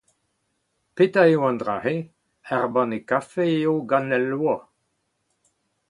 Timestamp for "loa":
4.31-4.57